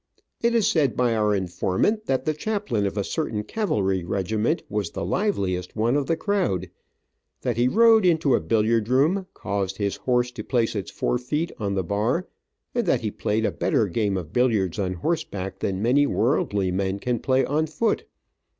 It 0.41 0.55
is 0.55 0.65
said 0.67 0.95
by 0.97 1.13
our 1.15 1.35
informant 1.35 2.07
that 2.07 2.25
the 2.25 2.33
chaplain 2.33 2.87
of 2.87 2.97
a 2.97 3.03
certain 3.03 3.43
cavalry 3.43 4.03
regiment 4.03 4.63
was 4.67 4.89
the 4.89 5.05
liveliest 5.05 5.75
one 5.75 5.95
of 5.95 6.07
the 6.07 6.17
crowd, 6.17 6.71
that 7.41 7.55
he 7.55 7.67
rode 7.67 8.03
into 8.03 8.33
a 8.33 8.39
billiard 8.41 8.89
room, 8.89 9.27
caused 9.35 9.77
his 9.77 9.97
horse 9.97 10.31
to 10.31 10.43
place 10.43 10.75
its 10.75 10.89
forefeet 10.89 11.51
on 11.59 11.75
the 11.75 11.83
bar, 11.83 12.27
and 12.73 12.87
that 12.87 13.01
he 13.01 13.11
played 13.11 13.45
a 13.45 13.51
better 13.51 13.85
game 13.85 14.17
of 14.17 14.33
billiards 14.33 14.79
on 14.79 14.93
horseback 14.95 15.59
than 15.59 15.83
many 15.83 16.07
worldly 16.07 16.71
men 16.71 16.97
can 16.97 17.19
play 17.19 17.45
on 17.45 17.67
foot. 17.67 18.05